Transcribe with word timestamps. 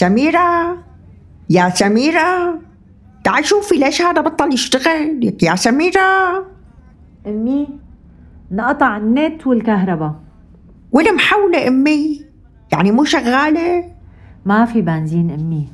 سميرة 0.00 0.78
يا 1.50 1.68
سميرة 1.68 2.58
تعي 3.24 3.44
شوفي 3.44 3.74
ليش 3.74 4.02
هذا 4.02 4.20
بطل 4.20 4.54
يشتغل. 4.54 5.36
يا 5.42 5.54
سميرة. 5.56 6.46
أمي 7.26 7.68
انقطع 8.52 8.96
النت 8.96 9.46
والكهرباء. 9.46 10.14
وين 10.92 11.14
محولة 11.14 11.68
أمي؟ 11.68 12.24
يعني 12.72 12.92
مو 12.92 13.04
شغالة؟ 13.04 13.84
ما 14.44 14.64
في 14.64 14.80
بنزين 14.82 15.30
أمي. 15.30 15.68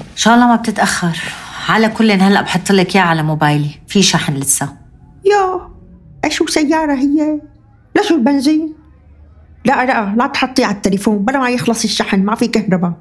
إن 0.00 0.16
شاء 0.16 0.34
الله 0.34 0.46
ما 0.46 0.56
بتتأخر. 0.56 1.18
على 1.68 1.88
كل 1.88 2.10
هلأ 2.10 2.42
بحط 2.42 2.72
لك 2.72 2.96
إياه 2.96 3.04
على 3.04 3.22
موبايلي. 3.22 3.70
في 3.86 4.02
شحن 4.02 4.34
لسه. 4.34 4.76
يا 5.24 5.70
إيش 6.24 6.42
سيارة 6.42 6.94
هي؟ 6.94 7.40
ليش 7.96 8.12
البنزين؟ 8.12 8.81
لا 9.64 9.86
لا 9.86 10.14
لا 10.14 10.26
تحطي 10.26 10.64
على 10.64 10.74
التليفون 10.74 11.18
بلا 11.18 11.38
ما 11.38 11.50
يخلص 11.50 11.84
الشحن 11.84 12.24
ما 12.24 12.34
في 12.34 12.46
كهرباء. 12.46 12.94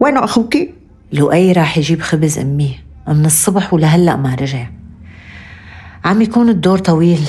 وينه 0.00 0.24
أخوك 0.24 0.56
لؤي 1.12 1.52
راح 1.52 1.78
يجيب 1.78 2.02
خبز 2.02 2.38
أمي 2.38 2.78
من 3.08 3.26
الصبح 3.26 3.74
ولهلأ 3.74 4.16
ما 4.16 4.34
رجع. 4.34 4.66
عم 6.04 6.22
يكون 6.22 6.48
الدور 6.48 6.78
طويل 6.78 7.20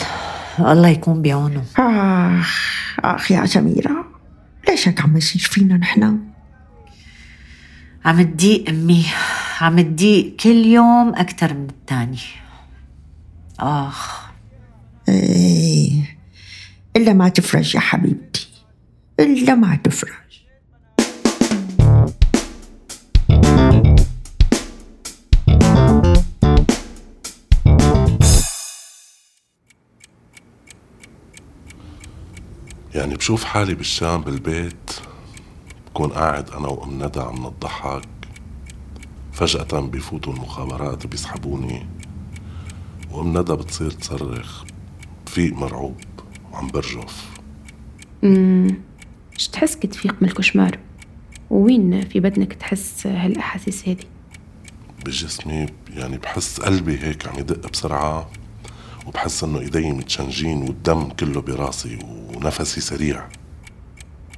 الله 0.60 0.88
يكون 0.88 1.22
بعونه. 1.22 1.64
آخ 1.78 2.78
آخ 3.00 3.32
يا 3.32 3.45
سميرة 3.45 4.06
ليش 4.70 4.88
هيك 4.88 5.02
عم 5.02 5.18
يصير 5.18 5.42
فينا 5.42 5.78
نحن؟ 5.78 6.20
عم 8.06 8.22
تضيق 8.22 8.70
أمي 8.70 9.06
عم 9.62 9.82
تضيق 9.82 10.36
كل 10.36 10.66
يوم 10.66 11.16
أكتر 11.16 11.54
من 11.54 11.68
التاني. 11.70 12.20
آخ. 13.60 14.28
إيه. 15.10 16.17
إلا 16.98 17.14
ما 17.14 17.30
تفرج 17.30 17.76
يا 17.76 17.80
حبيبتي. 17.80 18.48
إلا 19.20 19.56
ما 19.56 19.76
تفرج. 19.76 20.12
يعني 32.95 33.16
بشوف 33.16 33.43
حالي 33.43 33.76
بالشام 33.76 34.22
بالبيت 34.22 34.92
بكون 35.88 36.10
قاعد 36.10 36.49
أنا 36.49 36.67
وأم 36.67 37.04
ندى 37.04 37.20
عم 37.20 37.45
نضحك 37.45 38.10
فجأة 39.33 39.80
بيفوتوا 39.80 40.33
المخابرات 40.33 41.08
بيسحبوني 41.08 41.88
وأم 43.11 43.38
ندى 43.38 43.54
بتصير 43.54 43.92
تصرخ 43.92 44.64
فيق 45.26 45.54
مرعوب. 45.54 45.98
وعم 46.58 46.68
برجف. 46.68 47.40
مش 49.36 49.48
تحس 49.48 49.76
كتفيق 49.76 50.16
من 50.22 50.28
الكشمار؟ 50.28 50.80
وين 51.50 52.02
في 52.02 52.20
بدنك 52.20 52.54
تحس 52.54 53.08
هالأحاسيس 53.08 53.90
هذه 53.90 54.06
بجسمي 55.06 55.66
يعني 55.90 56.17
بحس 56.17 56.60
قلبي 56.60 57.00
هيك 57.04 57.28
عم 57.28 57.40
يدق 57.40 57.72
بسرعة 57.72 58.30
وبحس 59.08 59.44
إنه 59.44 59.60
إيدي 59.60 59.92
متشنجين 59.92 60.58
والدم 60.58 61.10
كله 61.10 61.42
براسي 61.42 62.00
ونفسي 62.36 62.82
سريع. 62.82 63.28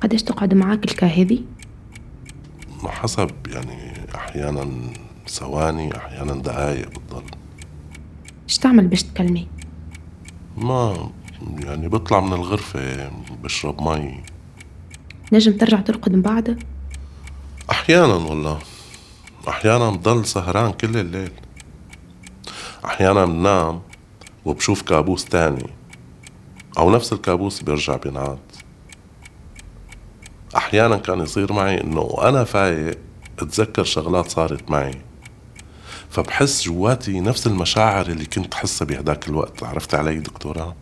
قديش 0.02 0.24
تقعد 0.24 0.53
معك 0.53 0.85
الكاهذي؟ 0.85 1.46
ما 2.84 2.91
حسب 2.91 3.31
يعني 3.47 3.94
أحيانا 4.16 4.69
ثواني 5.28 5.97
أحيانا 5.97 6.34
دقايق 6.34 6.90
بتضل 6.90 7.24
إيش 8.50 8.58
تعمل 8.58 8.88
باش 8.88 9.03
تكلمي؟ 9.03 9.47
ما 10.58 11.12
يعني 11.59 11.88
بطلع 11.88 12.19
من 12.19 12.33
الغرفة 12.33 13.11
بشرب 13.44 13.81
مي. 13.81 14.23
نجم 15.31 15.57
ترجع 15.57 15.79
ترقد 15.81 16.13
من 16.13 16.22
بعدها؟ 16.22 16.55
أحيانا 17.72 18.13
والله. 18.13 18.59
أحيانا 19.47 19.89
بضل 19.89 20.25
سهران 20.25 20.72
كل 20.72 20.97
الليل. 20.97 21.31
أحيانا 22.85 23.25
بنام 23.25 23.81
وبشوف 24.45 24.81
كابوس 24.81 25.25
تاني 25.25 25.69
أو 26.78 26.91
نفس 26.91 27.13
الكابوس 27.13 27.61
بيرجع 27.61 27.95
بينعاد. 27.95 28.39
أحيانا 30.55 30.97
كان 30.97 31.19
يصير 31.19 31.53
معي 31.53 31.81
إنه 31.81 31.99
وأنا 31.99 32.44
فايق 32.44 32.97
أتذكر 33.39 33.83
شغلات 33.83 34.29
صارت 34.29 34.72
معي. 34.72 35.01
فبحس 36.09 36.63
جواتي 36.63 37.19
نفس 37.19 37.47
المشاعر 37.47 38.07
اللي 38.07 38.25
كنت 38.25 38.53
حسها 38.53 38.85
بهداك 38.85 39.28
الوقت. 39.28 39.63
عرفت 39.63 39.95
علي 39.95 40.19
دكتورة؟ 40.19 40.75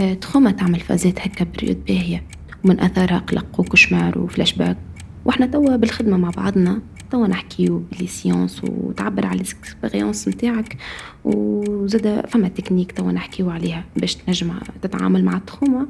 آه، 0.00 0.14
trauma 0.14 0.50
تعمل 0.50 0.80
فازات 0.80 1.20
هكا 1.20 1.44
période 1.44 1.84
باهية. 1.84 2.22
ومن 2.64 2.80
أثارها 2.80 3.18
قلق 3.18 3.60
و 3.60 3.65
cauchemar 3.65 4.13
و 4.13 4.18
flashback. 4.18 4.76
وإحنا 5.24 5.46
توا 5.46 5.76
بالخدمة 5.76 6.16
مع 6.16 6.30
بعضنا 6.30 6.80
توا 7.10 7.26
نحكيو 7.26 7.78
ب 7.92 7.96
les 7.96 8.06
séances 8.06 8.62
وتعبر 8.64 9.26
على 9.26 9.40
ال 9.40 9.48
expérience 9.48 10.28
نتاعك. 10.28 10.76
وزاد 11.24 12.26
فما 12.28 12.48
تكنيك 12.48 12.92
توا 12.92 13.12
نحكيو 13.12 13.50
عليها 13.50 13.84
باش 13.96 14.14
تنجم 14.14 14.52
تتعامل 14.82 15.24
مع 15.24 15.36
ال 15.36 15.43
trauma 15.43 15.86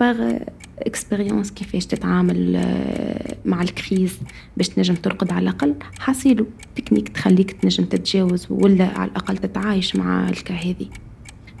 par 0.00 0.32
expérience 0.78 1.50
كيفاش 1.50 1.86
تتعامل 1.86 2.56
آه، 2.56 3.36
مع 3.44 3.62
ال 3.62 3.71
crise 3.71 4.18
باش 4.56 4.68
تنجم 4.68 4.94
ترقد 4.94 5.32
على 5.32 5.42
الأقل. 5.42 5.74
حاصيلو 5.98 6.46
تكنيك 6.76 7.08
تخليك 7.08 7.52
تنجم 7.52 7.84
تتجاوز 7.84 8.46
ولا 8.50 8.98
على 8.98 9.10
الأقل 9.10 9.36
تتعايش 9.36 9.96
مع 9.96 10.28
ال 10.28 10.36
cas 10.36 10.59
هذي 10.59 10.90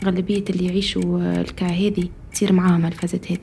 غالبية 0.04 0.44
اللي 0.50 0.66
يعيشوا 0.66 1.40
ال 1.40 1.49
cas 1.49 1.75
هذي 1.75 2.10
تصير 2.32 2.52
معاهم 2.52 2.86
الفازات 2.86 3.32
هذه. 3.32 3.38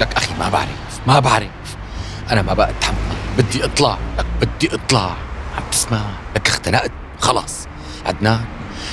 لك 0.00 0.12
أخي 0.16 0.34
ما 0.38 0.48
بعرف 0.48 1.00
ما 1.06 1.18
بعرف. 1.20 1.76
أنا 2.30 2.42
ما 2.42 2.54
بقى 2.54 2.70
أتحمل 2.70 2.96
بدي 3.38 3.64
اطلع 3.64 3.98
لك 4.18 4.26
بدي 4.40 4.74
اطلع 4.74 5.16
عم 5.56 5.62
تسمع؟ 5.70 6.00
لك 6.36 6.48
اختنقت 6.48 6.92
خلص 7.20 7.66
عدنان 8.06 8.44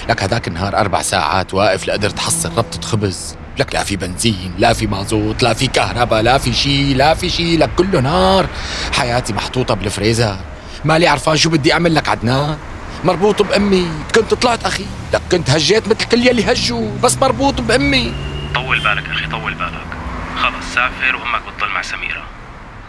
لك 0.10 0.24
هذاك 0.24 0.48
النهار 0.48 0.78
أربع 0.78 1.02
ساعات 1.02 1.54
واقف 1.54 1.88
لقدر 1.88 2.10
تحصل 2.10 2.58
ربطة 2.58 2.82
خبز. 2.82 3.36
لك 3.58 3.76
لا 3.76 3.84
في 3.84 3.96
بنزين 3.96 4.52
لا 4.58 4.74
في 4.74 4.88
مازوت 4.88 5.44
لا 5.44 5.54
في 5.54 5.68
كهرباء 5.68 6.22
لا 6.22 6.38
في 6.38 6.54
شي 6.54 6.94
لا 6.94 7.14
في 7.14 7.30
شي 7.30 7.58
لك 7.58 7.70
كله 7.78 8.00
نار. 8.00 8.48
حياتي 8.92 9.34
محطوطة 9.34 9.74
بالفريزر. 9.74 10.38
مالي 10.86 11.08
عرفان 11.08 11.38
شو 11.38 11.50
بدي 11.50 11.74
أعمل 11.74 11.96
لك 11.96 12.10
عدنان؟ 12.10 12.58
مربوط 13.04 13.42
بأمي. 13.42 13.88
كنت 14.16 14.34
طلعت 14.34 14.66
أخي. 14.66 14.86
لك 15.14 15.22
كنت 15.32 15.50
هجيت 15.50 15.88
مثل 15.88 16.06
كل 16.06 16.28
يلي 16.28 16.52
هجوا. 16.52 16.98
بس 17.04 17.18
مربوط 17.18 17.62
بأمي. 17.62 18.14
طول 18.56 18.80
بالك 18.80 19.10
أخي 19.10 19.28
طول 19.28 19.54
بالك. 19.54 19.88
خلص 20.36 20.74
سافر 20.74 21.16
وأمك 21.16 21.42
بتضل 21.56 21.70
مع 21.74 21.82
سميرة. 21.82 22.24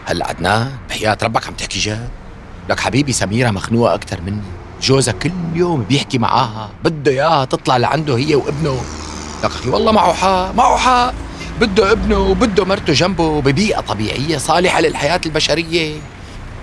هلا 0.05 0.27
عدنان 0.27 0.71
بحياة 0.89 1.17
ربك 1.23 1.47
عم 1.47 1.53
تحكي 1.53 1.79
جد. 1.79 2.09
لك 2.69 2.79
حبيبي 2.79 3.11
سميرة 3.13 3.51
مخنوقة 3.51 3.93
أكتر 3.93 4.21
مني. 4.21 4.41
جوزها 4.81 5.13
كل 5.13 5.31
يوم 5.53 5.83
بيحكي 5.83 6.17
معاها. 6.17 6.69
بده 6.83 7.11
إياها 7.11 7.45
تطلع 7.45 7.77
لعنده 7.77 8.17
هي 8.17 8.35
وابنه. 8.35 8.81
لك 9.45 9.51
أخي 9.51 9.69
والله 9.69 9.91
معه 9.91 10.13
حق 10.13 10.55
معه 10.55 10.77
حق 10.77 11.13
بده 11.61 11.91
ابنه 11.91 12.17
وبده 12.17 12.65
مرته 12.65 12.93
جنبه 12.93 13.41
ببيئة 13.41 13.79
طبيعية 13.79 14.37
صالحة 14.37 14.81
للحياة 14.81 15.21
البشرية. 15.25 16.01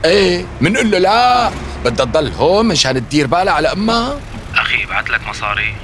إيه 0.05 0.47
منقول 0.61 0.91
له 0.91 0.99
لا 0.99 1.51
بدها 1.85 2.05
تضل 2.05 2.33
هون 2.33 2.67
مشان 2.67 2.95
تدير 2.95 3.27
بالها 3.27 3.53
على 3.53 3.73
أمها. 3.73 4.21
أخي 4.55 4.85
بعت 4.87 5.11
لك 5.11 5.29
مصاري. 5.29 5.75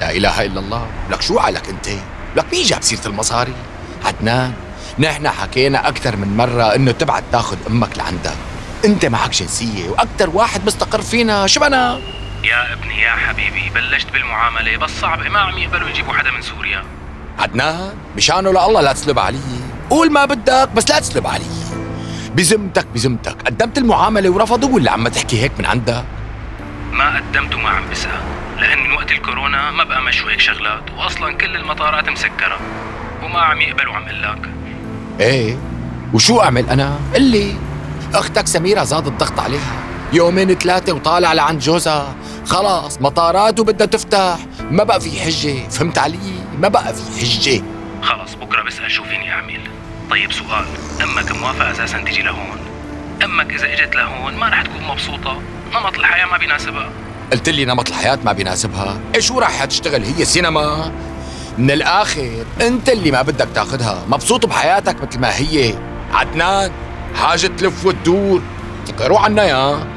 لا 0.00 0.10
إله 0.10 0.44
إلا 0.44 0.60
الله. 0.60 0.86
لك 1.10 1.22
شو 1.22 1.38
علك 1.38 1.68
أنت؟ 1.68 1.88
لك 2.36 2.46
مين 2.52 2.64
جاب 2.64 2.82
سيرة 2.82 3.06
المصاري؟ 3.06 3.54
عدنان. 4.04 4.52
نحن 4.98 5.28
حكينا 5.28 5.88
أكثر 5.88 6.16
من 6.16 6.36
مرة 6.36 6.74
إنه 6.74 6.92
تبعت 6.92 7.22
تاخذ 7.32 7.56
أمك 7.66 7.98
لعندك. 7.98 8.36
أنت 8.84 9.06
معك 9.06 9.30
جنسية 9.30 9.90
وأكثر 9.90 10.30
واحد 10.30 10.66
مستقر 10.66 11.02
فينا. 11.02 11.46
شبنا 11.46 12.00
يا 12.44 12.72
ابني 12.72 13.00
يا 13.00 13.10
حبيبي 13.10 13.70
بلشت 13.74 14.12
بالمعاملة. 14.12 14.76
بس 14.76 15.00
صعب 15.00 15.26
ما 15.26 15.38
عم 15.38 15.58
يقبلوا 15.58 15.88
يجيبوا 15.88 16.12
حدا 16.12 16.30
من 16.30 16.42
سوريا. 16.42 16.84
عدنان 17.38 17.94
مشانه؟ 18.16 18.50
لله 18.50 18.80
لا 18.80 18.92
تسلب 18.92 19.18
علي. 19.18 19.38
قول 19.90 20.12
ما 20.12 20.24
بدك 20.24 20.68
بس 20.74 20.90
لا 20.90 21.00
تسلب 21.00 21.26
علي. 21.26 21.44
بذمتك 22.34 22.86
بذمتك 22.94 23.42
قدمت 23.46 23.78
المعاملة 23.78 24.30
ورفضوا؟ 24.30 24.74
ولا 24.74 24.92
عم 24.92 25.08
تحكي 25.08 25.42
هيك 25.42 25.52
من 25.58 25.66
عندك؟ 25.66 26.04
ما 26.92 27.16
قدمت 27.16 27.54
وما 27.54 27.68
عم 27.68 27.90
بسأل. 27.90 28.20
لأن 28.58 28.78
من 28.78 28.92
وقت 28.92 29.12
الكورونا 29.12 29.70
ما 29.70 29.84
بقى 29.84 30.02
مشوا 30.02 30.30
هيك 30.30 30.40
شغلات 30.40 30.82
وأصلا 30.96 31.32
كل 31.32 31.56
المطارات 31.56 32.08
مسكرة. 32.08 32.58
وما 33.22 33.40
عم 33.40 33.60
يقبلوا 33.60 33.94
عم 33.94 34.08
قلاك 34.08 34.48
إيه؟ 35.20 35.56
وشو 36.12 36.40
أعمل 36.40 36.70
أنا؟ 36.70 36.98
قلي 37.14 37.56
أختك 38.14 38.46
سميرة 38.46 38.84
زاد 38.84 39.06
الضغط 39.06 39.40
عليها. 39.40 39.72
يومين 40.12 40.54
ثلاثة 40.54 40.92
وطالع 40.92 41.32
لعند 41.32 41.60
جوزها. 41.60 42.14
خلاص 42.46 43.00
مطارات 43.00 43.60
وبدها 43.60 43.86
تفتح. 43.86 44.38
ما 44.70 44.84
بقى 44.84 45.00
في 45.00 45.20
حجة. 45.20 45.68
فهمت 45.68 45.98
علي؟ 45.98 46.18
ما 46.58 46.68
بقى 46.68 46.94
في 46.94 47.20
حجة. 47.20 47.62
خلص 48.02 48.34
بكرة 48.34 48.62
بسأل 48.62 48.90
شو 48.90 49.04
فيني 49.04 49.32
أعمل. 49.32 49.60
طيب 50.10 50.32
سؤال. 50.32 50.64
أمك 51.02 51.32
موافقة 51.32 51.70
أساسا 51.70 51.98
تجي 51.98 52.22
لهون؟ 52.22 52.58
أمك 53.24 53.52
إذا 53.52 53.72
إجت 53.72 53.96
لهون 53.96 54.34
ما 54.34 54.48
رح 54.48 54.62
تكون 54.62 54.82
مبسوطة؟ 54.82 55.42
نمط 55.74 55.98
الحياة 55.98 56.26
ما 56.26 56.38
بيناسبها. 56.38 56.90
قلت 57.32 57.48
لي 57.48 57.64
نمط 57.64 57.88
الحياة 57.88 58.18
ما 58.24 58.32
بيناسبها. 58.32 59.00
إيش 59.14 59.26
شو 59.26 59.38
راح 59.38 59.64
تشتغل؟ 59.64 60.04
هي 60.04 60.24
سينما؟ 60.24 60.92
من 61.58 61.70
الآخر 61.70 62.44
أنت 62.60 62.88
اللي 62.88 63.10
ما 63.10 63.22
بدك 63.22 63.48
تاخذها 63.54 64.02
مبسوط 64.08 64.46
بحياتك 64.46 65.02
مثل 65.02 65.20
ما 65.20 65.36
هي. 65.36 65.74
عدنان 66.12 66.70
حاجة 67.14 67.46
تلف 67.46 67.86
وتدور. 67.86 68.42
تكروا 68.86 69.18
عنا 69.18 69.44
يا. 69.44 69.91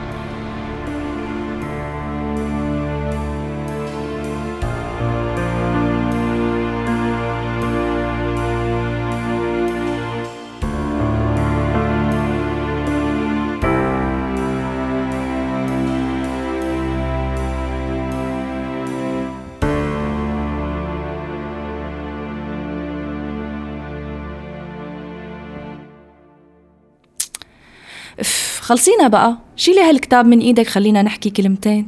خلصينا 28.65 29.07
بقى. 29.07 29.37
شيلي 29.55 29.81
هالكتاب 29.81 30.25
من 30.25 30.39
إيدك 30.39 30.67
خلينا 30.67 31.01
نحكي 31.01 31.29
كلمتين. 31.29 31.87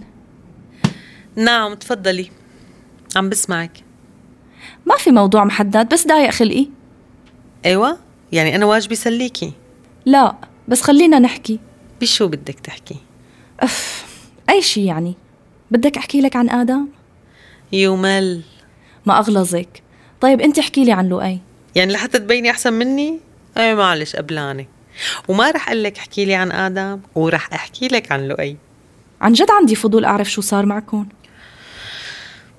نعم 1.36 1.74
تفضلي. 1.74 2.30
عم 3.16 3.30
بسمعك. 3.30 3.72
ما 4.86 4.96
في 4.98 5.12
موضوع 5.12 5.44
محدد 5.44 5.94
بس 5.94 6.08
ضايق 6.08 6.30
خلقي. 6.30 6.68
أيوه 7.66 7.98
يعني 8.32 8.56
أنا 8.56 8.66
واجبي 8.66 8.96
سليكي. 8.96 9.54
لا 10.06 10.36
بس 10.68 10.82
خلينا 10.82 11.20
نحكي. 11.20 11.60
بشو 12.02 12.28
بدك 12.28 12.60
تحكي؟ 12.60 12.98
أف 13.60 14.06
أي 14.50 14.62
شي 14.62 14.86
يعني. 14.86 15.16
بدك 15.72 15.98
أحكي 15.98 16.22
لك 16.22 16.36
عن 16.36 16.50
آدم؟ 16.50 16.88
يومل 17.72 18.42
ما 19.06 19.20
أغلظك. 19.20 19.84
طيب 20.22 20.42
أنت 20.42 20.60
احكي 20.60 20.86
لي 20.86 20.92
عن 20.92 21.10
لؤي 21.10 21.40
يعني 21.76 21.94
لحتى 21.94 22.20
تبيني 22.20 22.52
أحسن 22.52 22.74
مني؟ 22.74 23.20
أي 23.58 23.76
معلش 23.76 24.16
قبلاني 24.16 24.68
وما 25.28 25.52
رح 25.52 25.68
أقول 25.68 25.84
لك 25.84 25.98
أحكي 25.98 26.26
لي 26.26 26.36
عن 26.36 26.52
آدم 26.52 27.00
ورح 27.16 27.54
أحكي 27.54 27.88
لك 27.88 28.12
عن 28.12 28.28
لؤي. 28.28 28.58
عن 29.22 29.34
جد 29.34 29.52
عندي 29.52 29.76
فضول 29.76 30.06
أعرف 30.06 30.32
شو 30.32 30.42
صار 30.42 30.66
معكم. 30.66 31.08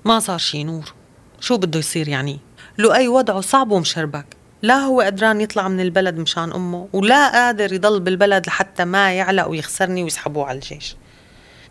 ما 0.05 0.19
صار 0.19 0.37
شي 0.37 0.63
نور. 0.63 0.93
شو 1.39 1.57
بده 1.57 1.79
يصير 1.79 2.07
يعني؟ 2.07 2.39
لؤي 2.77 3.07
وضعه 3.07 3.41
صعب 3.41 3.71
ومشربك. 3.71 4.25
لا 4.61 4.75
هو 4.75 5.01
قدران 5.01 5.41
يطلع 5.41 5.67
من 5.67 5.79
البلد 5.79 6.17
مشان 6.17 6.51
أمه 6.51 6.87
ولا 6.93 7.31
قادر 7.31 7.73
يضل 7.73 7.99
بالبلد 7.99 8.47
لحتى 8.47 8.85
ما 8.85 9.13
يعلق 9.13 9.47
ويخسرني 9.47 10.03
ويسحبوه 10.03 10.45
على 10.45 10.55
الجيش. 10.55 10.95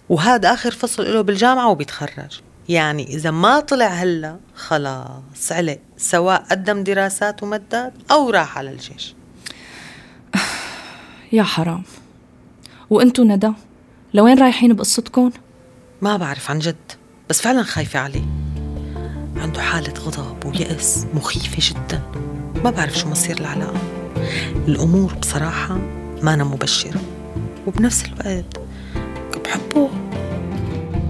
وهذا 0.08 0.54
آخر 0.54 0.70
فصل 0.70 1.14
له 1.14 1.20
بالجامعة 1.20 1.68
وبيتخرج. 1.68 2.40
يعني 2.68 3.06
إذا 3.06 3.30
ما 3.30 3.60
طلع 3.60 3.86
هلا 3.86 4.36
خلاص 4.54 5.52
علق 5.52 5.78
سواء 5.96 6.42
قدم 6.50 6.84
دراسات 6.84 7.42
ومدد 7.42 7.92
أو 8.10 8.30
راح 8.30 8.58
على 8.58 8.70
الجيش. 8.70 9.14
يا 11.32 11.42
حرام. 11.42 11.82
وانتو 12.90 13.24
ندى 13.24 13.52
لوين 14.14 14.38
رايحين 14.38 14.74
بقصتكم؟ 14.74 15.30
ما 16.02 16.16
بعرف 16.16 16.50
عن 16.50 16.58
جد 16.58 16.76
بس 17.30 17.40
فعلا 17.40 17.62
خايفة 17.62 18.00
عليه 18.00 18.24
عنده 19.36 19.62
حالة 19.62 19.92
غضب 19.92 20.46
ويأس 20.46 21.06
مخيفة 21.14 21.74
جدا. 21.74 22.02
ما 22.64 22.70
بعرف 22.70 22.98
شو 22.98 23.08
مصير 23.08 23.40
العلاقة. 23.40 23.80
الأمور 24.68 25.14
بصراحة 25.14 25.78
ما 26.22 26.34
أنا 26.34 26.44
مبشرة. 26.44 27.00
وبنفس 27.66 28.04
الوقت 28.04 28.60
بحبه. 29.44 29.90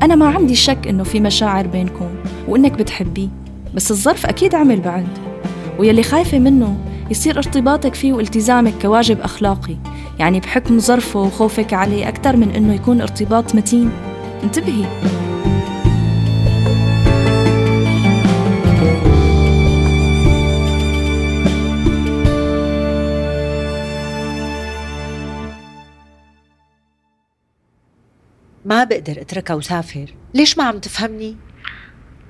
أنا 0.02 0.14
ما 0.14 0.26
عندي 0.26 0.54
شك 0.54 0.86
إنه 0.88 1.04
في 1.04 1.20
مشاعر 1.20 1.66
بينكم 1.66 2.14
وإنك 2.48 2.72
بتحبيه 2.72 3.28
بس 3.74 3.90
الظرف 3.90 4.26
أكيد 4.26 4.54
عمل 4.54 4.80
بعد. 4.80 5.08
ويلي 5.78 6.02
خايفة 6.02 6.38
منه 6.38 6.88
يصير 7.10 7.37
ارتباطك 7.37 7.94
فيه 7.94 8.12
والتزامك 8.12 8.82
كواجب 8.82 9.20
أخلاقي. 9.20 9.76
يعني 10.19 10.40
بحكم 10.40 10.78
ظرفه 10.78 11.20
وخوفك 11.20 11.72
عليه 11.72 12.08
أكثر 12.08 12.37
من 12.37 12.50
إنه 12.50 12.75
يكون 12.75 13.00
ارتباط 13.00 13.55
متين. 13.55 13.93
انتبهي. 14.43 14.87
ما 28.64 28.84
بقدر 28.84 29.20
اتركها 29.20 29.54
وسافر. 29.54 30.14
ليش 30.35 30.59
ما 30.59 30.64
عم 30.64 30.78
تفهمني؟ 30.78 31.37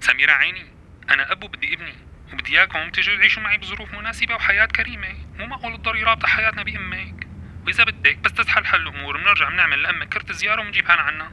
سميرة 0.01 0.33
عيني 0.33 0.67
أنا 1.11 1.33
أب 1.33 1.45
وبدي 1.45 1.75
ابني. 1.75 2.08
وبدي 2.33 2.59
إياكم 2.59 2.91
تجوا 2.91 3.17
تعيشوا 3.17 3.43
معي 3.43 3.59
بظروف 3.59 3.93
مناسبة 3.93 4.35
وحياة 4.35 4.67
كريمة. 4.67 5.15
مو 5.39 5.47
معقول 5.47 5.77
تضلوا 5.77 6.05
رابطة 6.05 6.29
حياتنا 6.29 6.63
بأمك 6.63 7.29
وإذا 7.67 7.85
بدك 7.85 8.19
بس 8.19 8.33
تتحل 8.33 8.67
حل 8.67 8.81
الأمور 8.83 9.17
بنرجع 9.17 9.49
بنعمل 9.49 9.83
لأمك 9.83 10.09
كرت 10.09 10.33
زيارة 10.33 10.61
ونجيبها 10.61 10.97
لعنا 10.97 11.33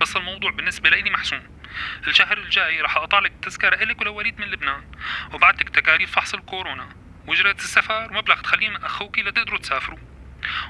بس 0.00 0.16
الموضوع 0.16 0.50
بالنسبة 0.50 0.90
لإلي 0.90 1.10
محسوم. 1.10 1.42
الشهر 2.06 2.38
الجاي 2.38 2.80
رح 2.80 2.96
أقطع 2.96 3.18
لك 3.18 3.30
التذكرة 3.30 3.82
إلك 3.82 4.00
ولوليد 4.00 4.40
من 4.40 4.46
لبنان. 4.46 4.84
وبعت 5.32 5.60
لك 5.60 5.68
تكاليف 5.68 6.10
فحص 6.10 6.34
الكورونا. 6.34 6.88
وجرة 7.26 7.52
السفر 7.52 8.12
ومبلغ 8.12 8.40
تخليه 8.40 8.68
من 8.68 8.84
أخوكي 8.84 9.22
لتقدروا 9.22 9.58
تسافروا. 9.58 9.98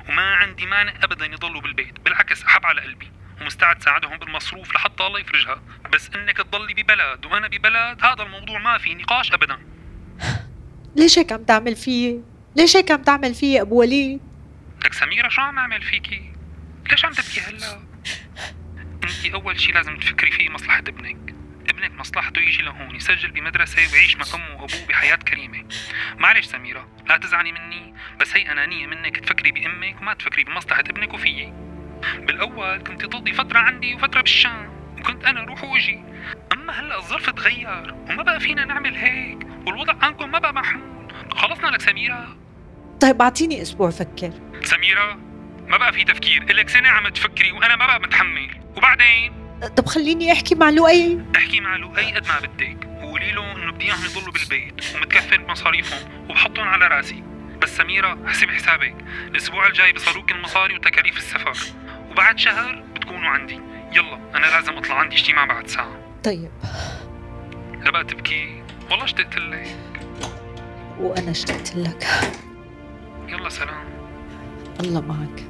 وما 0.09 0.35
عندي 0.35 0.67
مانع 0.67 0.93
أبدا 1.03 1.27
يضلوا 1.27 1.61
بالبيت 1.61 2.01
بالعكس 2.01 2.45
أحب 2.45 2.67
على 2.67 2.81
قلبي. 2.81 3.13
ومستعد 3.45 3.83
ساعدهم 3.83 4.17
بالمصروف 4.19 4.75
لحتى 4.75 5.07
الله 5.07 5.21
يفرجها. 5.21 5.63
بس 5.93 6.11
إنك 6.15 6.37
تضلي 6.37 6.75
ببلد 6.75 7.27
وأنا 7.27 7.49
ببلد 7.49 8.05
هذا 8.05 8.23
الموضوع 8.23 8.59
ما 8.59 8.79
في 8.79 8.95
نقاش 8.95 9.33
ابدا. 9.33 9.59
ليش 10.97 11.19
هيك 11.19 11.33
عم 11.33 11.45
تعمل 11.45 11.77
فيي 11.77 12.23
ليش 12.57 12.77
هيك 12.77 12.91
عم 12.91 13.03
تعمل 13.03 13.35
فيي 13.35 13.61
أبو 13.61 13.81
وليد؟ 13.81 14.21
لك 14.85 14.93
سميرة 14.93 15.29
شو 15.29 15.41
عم 15.41 15.59
أعمل 15.59 15.83
فيكي 15.83 16.33
ليش 16.91 17.05
عم 17.05 17.13
تبكي 17.13 17.41
هلا؟ 17.41 17.81
انت 19.05 19.35
أول 19.35 19.61
شي 19.61 19.73
لازم 19.73 19.99
تفكري 19.99 20.31
فيه 20.31 20.49
مصلحة 20.49 20.79
ابنك. 20.79 21.35
ابنك 21.69 21.93
مصلحته 21.93 22.41
يجي 22.41 22.63
لهون 22.63 22.97
يسجل 22.97 23.31
بمدرسة 23.31 23.93
ويعيش 23.93 24.17
مع 24.17 24.25
أمه 24.35 24.63
وأبوه 24.63 24.87
بحياة 24.89 25.17
كريمة. 25.17 25.65
معلش 26.19 26.47
سميرة 26.47 26.89
لا 27.09 27.17
تزعلي 27.17 27.53
مني 27.53 27.95
بس 28.21 28.37
هي 28.37 28.53
أنانية 28.53 28.87
منك 28.87 29.17
تفكري 29.17 29.53
بأمك 29.53 30.01
وما 30.01 30.15
تفكري 30.15 30.45
بمصلحة 30.45 30.81
ابنك 30.81 31.15
وفيي 31.15 31.64
بالأول 32.19 32.79
كنت 32.79 33.05
تقضي 33.05 33.33
فترة 33.33 33.59
عندي 33.59 33.95
وفترة 33.95 34.21
بالشام 34.21 34.71
وكنت 34.99 35.25
أنا 35.25 35.43
أروح 35.43 35.65
وأجي. 35.65 36.05
أما 36.53 36.81
هلأ 36.81 36.99
الظرف 36.99 37.31
تغير 37.31 37.95
وما 37.95 38.23
بقى 38.23 38.41
فينا 38.41 38.65
نعمل 38.65 38.97
هيك 38.97 39.39
والوضع 39.67 39.95
عنكم 40.03 40.31
ما 40.31 40.39
بقى 40.39 40.53
محمول 40.55 41.13
خلصنا 41.31 41.67
لك 41.67 41.81
سميرة. 41.81 42.37
طيب 43.01 43.23
أعطيني 43.23 43.63
أسبوع 43.63 43.91
فكر. 43.91 44.31
سميرة 44.63 45.19
ما 45.67 45.77
بقى 45.77 45.93
في 45.93 46.05
تفكير 46.05 46.43
إلك 46.43 46.69
سنة 46.69 46.89
عم 46.89 47.09
تفكري 47.09 47.53
وأنا 47.53 47.77
ما 47.77 47.87
بقى 47.87 48.01
متحمل. 48.01 48.51
وبعدين؟ 48.77 49.33
طب 49.77 49.87
خليني 49.87 50.33
أحكي 50.33 50.55
مع 50.55 50.71
لؤي. 50.71 51.25
أحكي 51.37 51.61
مع 51.61 51.77
لؤي 51.77 52.13
قد 52.13 52.27
ما 52.27 52.41
بدك. 52.41 52.89
وقولي 53.03 53.33
له 53.33 53.53
إنه 53.53 53.73
بدي 53.73 53.85
إياهم 53.85 54.05
يضلوا 54.05 54.33
بالبيت 54.33 54.95
ومتكفل 54.95 55.39
بمصاريفهم 55.39 56.29
وبحطهم 56.31 56.69
على 56.69 56.87
رأسي. 56.87 57.23
بس 57.63 57.77
سميرة 57.77 58.19
حسب 58.27 58.51
حسابك 58.51 58.97
الأسبوع 59.29 59.67
الجاي 59.67 59.93
بصاروك 59.93 60.33
المصاري 60.33 60.75
وتكاليف 60.75 61.17
السفر. 61.17 61.57
وبعد 62.15 62.39
شهر 62.39 62.85
بتكونوا 62.95 63.29
عندي. 63.29 63.61
يلا 63.93 64.19
أنا 64.35 64.47
لازم 64.47 64.73
أطلع 64.73 64.95
عندي 64.95 65.17
اجتماع 65.17 65.45
بعد 65.45 65.67
ساعة. 65.67 65.97
طيب. 66.25 66.51
لا 67.81 67.91
بقى 67.91 68.05
تبكي 68.05 68.63
والله 68.91 69.05
اشتقت 69.05 69.37
لك. 69.37 69.77
وأنا 71.01 71.31
اشتقت 71.31 71.77
لك. 71.77 72.07
يلا 73.29 73.49
سلام. 73.49 73.85
الله 74.81 75.01
معك. 75.01 75.45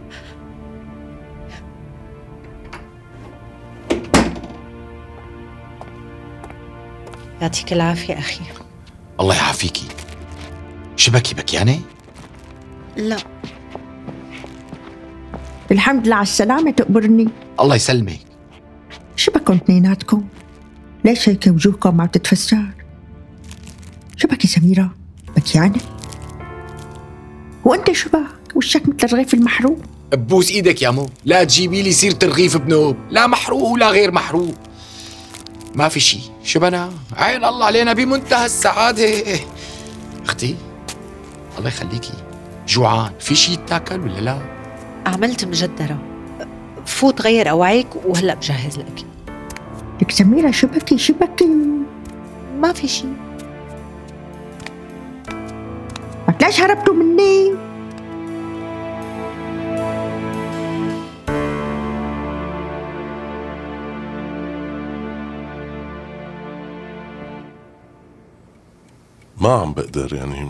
يعطيك 7.43 7.73
العافية 7.73 8.19
أخي. 8.19 8.45
الله 9.21 9.37
يعافيكي. 9.37 9.89
شبكي 10.97 11.35
بكيانة؟ 11.35 11.81
لا. 12.97 13.17
الحمد 15.75 16.07
لله 16.07 16.17
على 16.17 16.23
السلامة 16.23 16.71
تقبرني. 16.71 17.29
الله 17.61 17.75
يسلمك. 17.75 18.21
شو 19.17 19.33
بكم 19.33 19.55
اثنيناتكم؟ 19.55 20.25
ليش 21.05 21.29
هيك 21.29 21.47
وجوهكم 21.47 22.01
عم 22.01 22.07
تتفسر؟ 22.07 22.65
شو 24.17 24.29
بك 24.29 24.45
يا 24.45 24.51
سميرة؟ 24.51 24.91
بكيانة؟ 25.37 25.81
وأنت 27.65 27.93
شو 27.93 28.09
بك؟ 28.09 28.57
وشك 28.57 28.89
مثل 28.89 29.05
الرغيف 29.05 29.35
المحروق؟ 29.35 29.79
ببوس 30.13 30.51
إيدك 30.51 30.83
يا 30.83 30.91
مو. 30.91 31.09
لا 31.25 31.45
تجيبي 31.45 31.83
لي 31.83 31.93
سيرة 31.93 32.19
رغيف 32.25 32.57
بنوب. 32.57 32.97
لا 33.11 33.27
محروق 33.27 33.63
ولا 33.63 33.91
غير 33.91 34.13
محروق. 34.13 34.55
ما 35.75 35.89
في 35.89 36.01
شي. 36.01 36.21
شبنا 36.45 36.91
عين 37.17 37.45
الله 37.45 37.67
علينا 37.67 37.93
بمنتهى 37.93 38.47
السعادة. 38.47 39.23
أختي 40.25 40.57
الله 41.59 41.69
يخليكي 41.69 42.13
جوعان. 42.69 43.13
في 43.21 43.35
شي 43.35 43.53
يتاكل 43.53 44.01
ولا 44.01 44.21
لا؟ 44.21 44.54
عملت 45.07 45.45
مجدرة. 45.45 45.99
فوت 46.87 47.23
غير 47.23 47.51
أوعيك 47.51 47.87
وهلأ 48.07 48.35
بجهز 48.35 48.79
لك. 48.79 49.07
لك 50.03 50.11
سميرة 50.11 50.51
شو 50.51 50.67
بكي؟ 50.67 50.99
شو 50.99 51.13
بكي؟ 51.21 51.51
ما 52.59 52.73
في 52.73 52.89
شي. 52.89 53.07
لك 56.29 56.43
ليش 56.43 56.61
هربتوا 56.61 56.95
مني؟ 56.95 57.55
ما 69.41 69.53
عم 69.53 69.73
بقدر 69.73 70.15
يعني. 70.15 70.49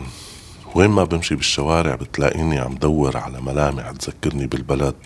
وين 0.74 0.90
ما 0.90 1.04
بمشي 1.04 1.34
بالشوارع 1.36 1.94
بتلاقيني 1.94 2.58
عم 2.58 2.74
دور 2.74 3.16
على 3.16 3.40
ملامح 3.40 3.90
تذكرني 3.90 4.46
بالبلد. 4.46 4.96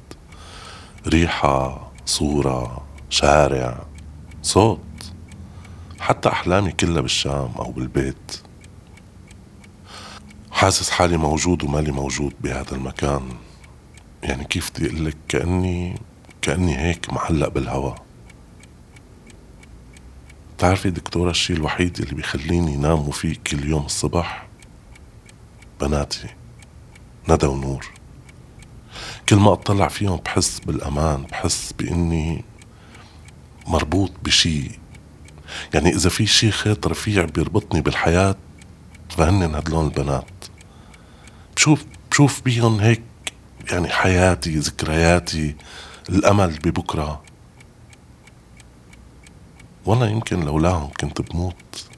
ريحة 1.06 1.90
صورة 2.06 2.84
شارع 3.10 3.86
صوت. 4.42 4.80
حتى 6.00 6.28
أحلامي 6.28 6.72
كلها 6.72 7.00
بالشام 7.00 7.52
أو 7.58 7.70
بالبيت. 7.70 8.40
حاسس 10.50 10.90
حالي 10.90 11.16
موجود 11.16 11.64
ومالي 11.64 11.92
موجود 11.92 12.34
بهذا 12.40 12.72
المكان. 12.72 13.28
يعني 14.22 14.44
كيف 14.44 14.70
بدي 14.70 14.86
أقول 14.86 15.04
لك؟ 15.04 15.16
كأني 15.28 16.00
كأني 16.42 16.78
هيك 16.78 17.12
معلق 17.12 17.48
بالهوا. 17.48 17.94
بتعرفي 20.56 20.90
دكتورة 20.90 21.30
الشيء 21.30 21.56
الوحيد 21.56 22.00
اللي 22.00 22.14
بيخليني 22.14 22.76
نام 22.76 23.08
وفيق 23.08 23.36
كل 23.46 23.68
يوم 23.68 23.84
الصبح 23.84 24.47
بناتي 25.80 26.28
ندى 27.28 27.46
ونور. 27.46 27.86
كل 29.28 29.36
ما 29.36 29.52
أطلع 29.52 29.88
فيهم 29.88 30.16
بحس 30.16 30.60
بالأمان 30.60 31.22
بحس 31.22 31.72
بإني 31.72 32.44
مربوط 33.66 34.12
بشي. 34.22 34.70
يعني 35.74 35.88
إذا 35.88 36.10
في 36.10 36.26
شي 36.26 36.50
خيط 36.50 36.86
رفيع 36.86 37.24
بيربطني 37.24 37.80
بالحياة 37.80 38.36
فهنن 39.10 39.54
هدلون 39.54 39.84
البنات. 39.84 40.44
بشوف 41.56 41.84
بشوف 42.10 42.42
بيهم 42.42 42.80
هيك 42.80 43.02
يعني 43.70 43.88
حياتي 43.88 44.58
ذكرياتي 44.58 45.56
الأمل 46.08 46.58
ببكرة. 46.64 47.22
والله 49.86 50.08
يمكن 50.08 50.40
لولاهم 50.40 50.90
كنت 51.00 51.20
بموت. 51.20 51.88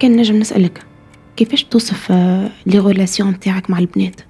كان 0.00 0.16
نجم 0.16 0.36
نسألك. 0.36 0.91
كيفاش 1.36 1.64
توصف 1.64 2.12
آه، 2.12 2.50
لي 2.66 2.78
غولاسيون 2.78 3.40
تاعك 3.40 3.70
مع 3.70 3.78
البنات؟ 3.78 4.20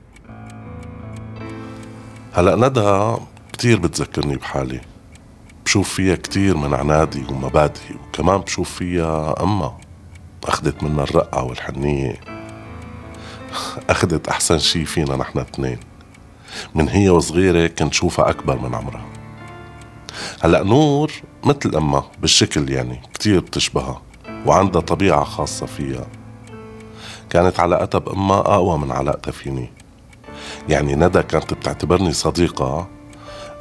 هلا 2.32 2.68
ندى 2.68 3.22
كتير 3.52 3.78
بتذكرني 3.78 4.36
بحالي. 4.36 4.80
بشوف 5.64 5.94
فيها 5.94 6.14
كتير 6.14 6.56
من 6.56 6.74
عنادي 6.74 7.24
ومبادئي 7.30 7.96
وكمان 8.08 8.38
بشوف 8.38 8.70
فيها 8.70 9.42
أما 9.42 9.78
أخدت 10.44 10.82
منا 10.82 11.02
الرقة 11.02 11.42
والحنية. 11.42 12.20
أخدت 13.90 14.28
أحسن 14.28 14.58
شي 14.58 14.84
فينا 14.84 15.16
نحن 15.16 15.38
اثنين. 15.38 15.78
من 16.74 16.88
هي 16.88 17.10
وصغيرة 17.10 17.66
كنت 17.66 17.94
شوفها 17.94 18.30
أكبر 18.30 18.58
من 18.58 18.74
عمرها. 18.74 19.06
هلا 20.40 20.62
نور 20.62 21.12
مثل 21.44 21.76
أمها 21.76 22.10
بالشكل 22.20 22.70
يعني 22.70 23.00
كتير 23.14 23.40
بتشبهها 23.40 24.02
وعندها 24.46 24.80
طبيعة 24.80 25.24
خاصة 25.24 25.66
فيها. 25.66 26.06
كانت 27.32 27.60
علاقتها 27.60 27.98
بأمها 27.98 28.40
أقوى 28.40 28.78
من 28.78 28.92
علاقتها 28.92 29.32
فيني 29.32 29.70
يعني 30.68 30.94
ندى 30.94 31.22
كانت 31.22 31.54
بتعتبرني 31.54 32.12
صديقة 32.12 32.88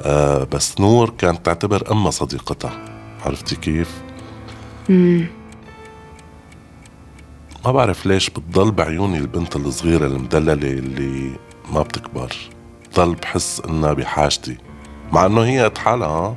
آه 0.02 0.44
بس 0.44 0.80
نور 0.80 1.10
كانت 1.10 1.46
تعتبر 1.46 1.92
أمها 1.92 2.10
صديقتها 2.10 2.84
عرفتي 3.26 3.56
كيف؟ 3.56 4.02
مم. 4.88 5.26
ما 7.64 7.72
بعرف 7.72 8.06
ليش 8.06 8.30
بتضل 8.30 8.70
بعيوني 8.70 9.18
البنت 9.18 9.56
الصغيرة 9.56 10.06
المدللة 10.06 10.52
اللي 10.52 11.30
ما 11.72 11.82
بتكبر 11.82 12.36
بضل 12.92 13.14
بحس 13.14 13.62
إنها 13.68 13.92
بحاجتي 13.92 14.56
مع 15.12 15.26
إنه 15.26 15.40
هي 15.42 15.64
قد 15.64 15.78
حالها 15.78 16.36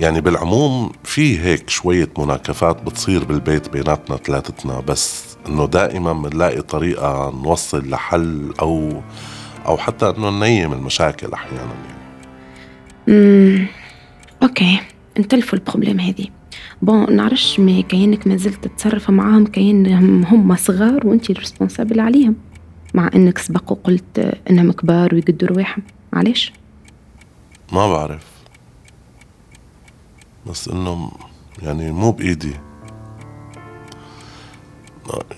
يعني 0.00 0.20
بالعموم 0.20 0.92
في 1.04 1.40
هيك 1.40 1.70
شوية 1.70 2.08
مناكفات 2.18 2.82
بتصير 2.82 3.24
بالبيت 3.24 3.68
بيناتنا 3.68 4.16
ثلاثتنا 4.16 4.80
بس 4.80 5.27
إنه 5.48 5.66
دائما 5.66 6.12
بنلاقي 6.12 6.62
طريقة 6.62 7.30
نوصل 7.44 7.90
لحل 7.90 8.52
أو 8.60 9.02
أو 9.66 9.76
حتى 9.76 10.10
إنه 10.10 10.30
ننيم 10.30 10.72
المشاكل 10.72 11.32
أحيانا 11.32 11.60
يعني. 11.60 11.98
مم. 13.06 13.66
Okay. 14.42 14.80
نتلفوا 15.18 15.58
ال 15.58 15.63
problème 15.63 16.00
هذه. 16.00 16.26
Bon 16.82 17.16
نعرفش 17.16 17.60
mais 17.60 17.82
كأنك 17.82 18.26
ما 18.26 18.36
زلت 18.36 18.64
تتصرف 18.64 19.10
معاهم 19.10 19.46
كأنهم 19.46 20.24
هم 20.24 20.56
صغار 20.56 21.06
وأنت 21.06 21.30
ال 21.30 21.36
responsable 21.36 22.00
عليهم. 22.00 22.36
مع 22.94 23.10
إنك 23.14 23.38
سبق 23.38 23.72
وقلت 23.72 24.38
إنهم 24.50 24.72
كبار 24.72 25.14
ويقدوا 25.14 25.48
رواحهم. 25.48 25.82
علاش 26.12 26.52
ما 27.72 27.88
بعرف. 27.88 28.26
بس 30.46 30.68
انه 30.68 31.10
يعني 31.62 31.92
مو 31.92 32.10
بإيدي. 32.10 32.67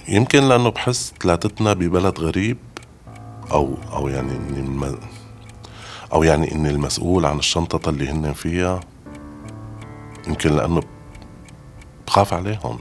يمكن 0.09 0.49
لأنه 0.49 0.69
بحس 0.69 1.15
ثلاثتنا 1.23 1.73
ببلد 1.73 2.21
غريب 2.21 2.57
أو 3.51 3.77
أو 3.93 4.09
يعني 4.09 4.33
اني. 4.33 4.97
أو 6.13 6.23
يعني 6.23 6.53
اني 6.53 6.71
المسؤول 6.71 7.27
عن 7.27 7.39
الشنطة 7.39 7.91
اللي 7.91 8.11
هن 8.11 8.33
فيها 8.33 8.81
يمكن 10.29 10.57
لأنه 10.57 10.83
بخاف 12.07 12.35
عليهم. 12.35 12.79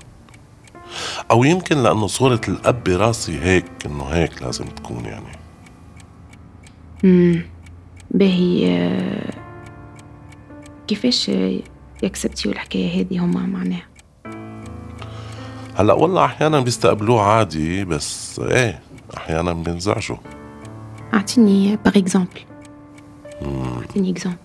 أو 1.32 1.44
يمكن 1.44 1.84
لأنه 1.84 2.08
صورة 2.08 2.42
الأب 2.48 2.84
براسي 2.84 3.40
هيك 3.40 3.66
إنه 3.86 4.04
هيك 4.04 4.42
لازم 4.42 4.66
تكون 4.66 5.06
يعني. 5.06 5.40
امم 7.04 7.46
باهي 8.12 8.78
آه، 8.78 9.34
كيفاش 10.88 11.32
يكسبتيو 12.04 12.52
الحكاية 12.52 13.02
هذه؟ 13.02 13.20
هما 13.20 13.46
معناها 13.46 13.89
هلا 15.80 15.94
والله 15.94 16.26
أحيانا 16.26 16.60
بيستقبلوه 16.60 17.22
عادي 17.22 17.86
بس 17.86 18.40
إيه 18.40 18.80
أحيانا 19.18 19.54
بينزعجوا. 19.54 20.18
أعطيني 21.14 21.76
par 21.86 21.98
exemple 21.98 22.40
أعطيني 23.82 24.12
exemple 24.12 24.38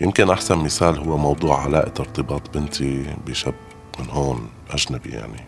يمكن 0.00 0.30
أحسن 0.30 0.58
مثال 0.58 0.98
هو 0.98 1.16
موضوع 1.16 1.60
علاقة 1.62 2.00
ارتباط 2.00 2.54
بنتي 2.54 3.16
بشاب 3.26 3.54
من 3.98 4.10
هون 4.10 4.48
أجنبي 4.70 5.10
يعني. 5.10 5.44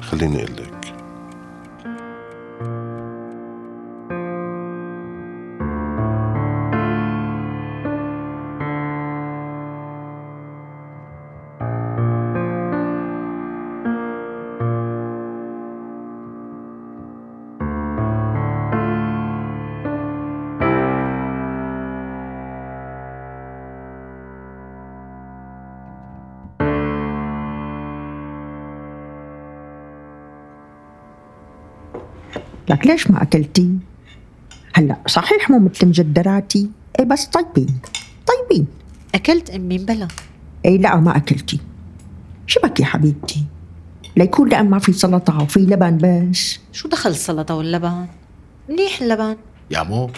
خليني 0.00 0.36
أقول 0.36 0.56
لك. 0.56 0.83
لك 32.68 32.86
ليش 32.86 33.10
ما 33.10 33.22
أكلتي؟ 33.22 33.70
هلأ 34.74 34.96
صحيح 35.06 35.50
مو 35.50 35.58
مثل 35.58 35.86
مجدراتي 35.86 36.70
إيه 36.98 37.04
بس 37.04 37.24
طيبين 37.24 37.80
طيبين. 38.26 38.66
أكلت 39.14 39.50
أمي 39.50 39.78
بلا؟ 39.78 40.08
إيه 40.64 40.78
لا 40.78 40.96
ما 40.96 41.16
أكلتي. 41.16 41.60
شو 42.46 42.60
بك 42.60 42.80
يا 42.80 42.84
حبيبتي؟ 42.84 43.44
ليكون 44.16 44.48
لأن 44.48 44.70
ما 44.70 44.78
في 44.78 44.92
سلطة 44.92 45.42
وفي 45.42 45.60
لبن 45.60 45.98
بس. 45.98 46.58
شو 46.72 46.88
دخل 46.88 47.10
السلطة 47.10 47.54
واللبن؟ 47.54 48.06
منيح 48.68 49.00
اللبن. 49.00 49.36
يا 49.70 49.82
مو 49.82 50.10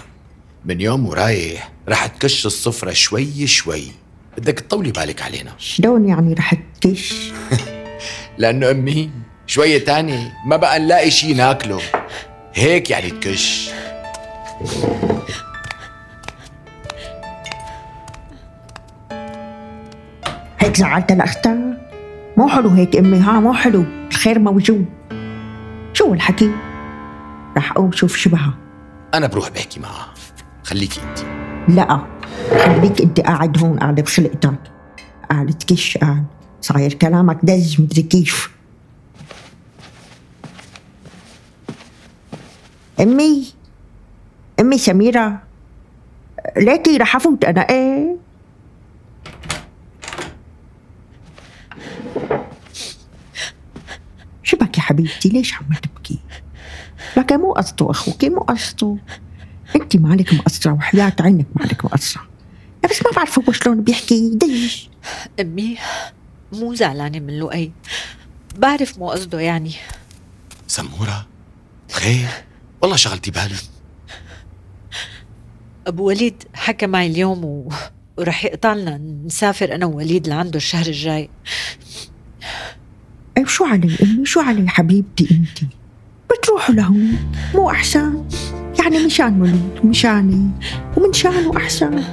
من 0.64 0.80
يوم 0.80 1.06
ورايح 1.06 1.72
رح 1.88 2.06
تكش 2.06 2.46
الصفرة 2.46 2.92
شوي 2.92 3.46
شوي. 3.46 3.82
بدك 4.38 4.60
تطولي 4.60 4.92
بالك 4.92 5.22
علينا. 5.22 5.52
شلون 5.58 6.08
يعني 6.08 6.34
رح 6.34 6.54
تكش؟ 6.80 7.32
لأنه 8.38 8.70
أمي 8.70 9.10
شوية 9.46 9.84
تاني 9.84 10.32
ما 10.46 10.56
بقى 10.56 10.78
نلاقي 10.78 11.10
شي 11.10 11.34
ناكله. 11.34 11.80
هيك 12.58 12.90
يعني 12.90 13.10
تكش. 13.10 13.70
هيك 20.58 20.76
زعلت 20.76 21.12
الأختها؟ 21.12 21.56
مو 22.36 22.48
حلو 22.48 22.68
هيك 22.68 22.96
أمي 22.96 23.18
ها 23.18 23.40
مو 23.40 23.52
حلو. 23.52 23.84
الخير 24.10 24.38
موجود. 24.38 24.84
شو 25.92 26.14
الحكي؟ 26.14 26.50
رح 27.56 27.72
أقوم 27.72 27.92
شوف 27.92 28.16
شبهها 28.16 28.54
أنا 29.14 29.26
بروح 29.26 29.50
بحكي 29.50 29.80
معها. 29.80 30.14
خليكي 30.64 31.00
أنت. 31.00 31.18
لا 31.68 32.00
خليك 32.58 33.00
أنت 33.00 33.20
قاعد 33.20 33.58
هون 33.58 33.78
قاعد 33.78 34.00
بخلقتك. 34.00 34.58
قاعد 35.30 35.46
تكش 35.46 35.98
قاعد. 35.98 36.24
صاير 36.60 36.92
كلامك 36.92 37.38
دز 37.42 37.80
مدري 37.80 38.02
كيف. 38.02 38.55
أمي 43.00 43.52
أمي 44.60 44.78
سميرة. 44.78 45.42
ليكي 46.56 46.96
رح 46.96 47.16
افوت 47.16 47.44
أنا. 47.44 47.60
إيه؟ 47.60 48.16
شو 54.42 54.56
بك 54.56 54.78
يا 54.78 54.82
حبيبتي 54.82 55.28
ليش 55.28 55.54
عم 55.54 55.66
تبكي؟ 55.82 56.18
لك 57.16 57.32
مو 57.32 57.52
قصده 57.52 57.90
أخوك 57.90 58.24
مو 58.24 58.40
قصده 58.40 58.96
انت 59.76 59.96
مالك 59.96 60.34
مقصرة 60.34 60.72
وحياة 60.72 61.12
عينك 61.20 61.46
مالك 61.54 61.84
مقصرة. 61.84 62.22
بس 62.90 63.02
ما 63.02 63.10
بعرف 63.16 63.38
هو 63.38 63.52
شلون 63.52 63.82
بيحكي. 63.82 64.30
دش 64.34 64.90
أمي 65.40 65.78
مو 66.52 66.74
زعلانة 66.74 67.18
من 67.18 67.38
لؤي. 67.38 67.72
بعرف 68.58 68.98
مو 68.98 69.10
قصده 69.10 69.40
يعني. 69.40 69.72
سمورة 70.66 71.26
خير 71.92 72.28
والله 72.82 72.96
شغلتي 72.96 73.30
بالي 73.30 73.56
أبو 75.86 76.06
وليد 76.06 76.42
حكى 76.54 76.86
معي 76.86 77.06
اليوم 77.06 77.44
و... 77.44 77.68
ورح 78.18 78.44
يقطع 78.44 78.74
لنا 78.74 79.00
نسافر 79.26 79.74
أنا 79.74 79.86
ووليد 79.86 80.28
لعنده 80.28 80.56
الشهر 80.56 80.86
الجاي. 80.86 81.28
إيه 83.38 83.44
شو 83.44 83.64
علي؟ 83.64 83.96
امي 84.02 84.24
شو 84.24 84.40
علي 84.40 84.68
حبيبتي 84.68 85.28
انت 85.30 85.70
بتروحوا 86.30 86.74
لهون؟ 86.74 87.16
مو 87.54 87.70
أحسن؟ 87.70 88.24
يعني 88.80 89.06
مشان 89.06 89.42
وليد 89.42 89.84
مشاني. 89.84 90.50
ومن 90.96 91.12
شانه 91.12 91.56
أحسن. 91.56 92.04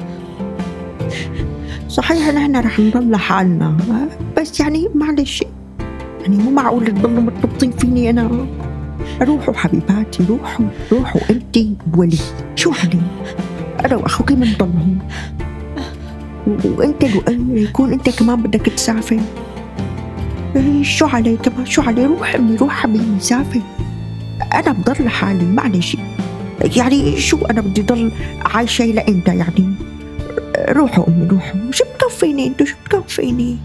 صحيح 1.88 2.28
نحن 2.28 2.56
رح 2.56 2.80
نضل 2.80 3.12
لحالنا 3.12 3.78
بس 4.38 4.60
يعني 4.60 4.89
معلش 4.95 5.43
يعني 6.21 6.38
مو 6.38 6.52
معقول 6.52 6.86
تضلوا 6.86 7.21
مرتبطين 7.21 7.71
فيني 7.71 8.10
أنا. 8.10 8.47
روحوا 9.21 9.53
حبيباتي 9.53 10.25
روحوا 10.29 10.65
روحوا 10.91 11.21
انت 11.29 11.58
بوليد 11.88 12.21
شو 12.56 12.71
علي؟ 12.71 13.01
أنا 13.86 13.95
واخوك 13.95 14.32
بنضل 14.34 14.62
هون 14.65 14.99
و- 16.47 16.79
وانت 16.79 17.03
يكون 17.49 17.93
أنت 17.93 18.10
كمان 18.10 18.41
بدك 18.41 18.62
تسافر. 18.65 19.19
إيه، 20.56 20.84
شو 20.84 21.06
علي 21.06 21.38
كمان؟ 21.38 21.65
شو 21.65 21.82
علي؟ 21.82 22.06
روح 22.06 22.36
أمي 22.36 22.56
روح 22.56 22.73
حبيبي 22.73 23.19
سافر. 23.19 23.62
أنا 24.53 24.71
بضل 24.71 25.06
لحالي 25.06 25.45
معلش. 25.45 25.97
يعني 26.75 27.17
شو 27.19 27.38
أنا 27.45 27.62
بدي 27.62 27.82
ضل 27.82 28.12
عايشة 28.45 28.86
لامتى 28.86 29.36
يعني؟ 29.36 29.73
روحوا 30.69 31.08
أمي 31.08 31.27
روحوا. 31.27 31.71
شو 31.71 31.84
بكفيني 31.95 32.47
انتو 32.47 32.65
شو 32.65 32.75
بكفيني 32.86 33.58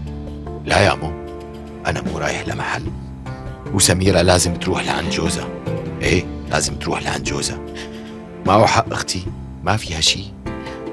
لا 0.65 0.79
يا 0.81 0.95
مو 0.95 1.11
أنا 1.87 2.01
مو 2.01 2.17
رايح 2.17 2.47
لمحل. 2.47 2.83
وسميرة 3.73 4.21
لازم 4.21 4.53
تروح 4.53 4.85
لعند 4.85 5.09
جوزها. 5.09 5.47
إيه؟ 6.01 6.25
لازم 6.51 6.75
تروح 6.75 7.03
لعند 7.03 7.23
جوزها. 7.23 7.59
معه 8.45 8.65
حق 8.65 8.93
أختي؟ 8.93 9.23
ما 9.63 9.77
فيها 9.77 10.01
شي. 10.01 10.23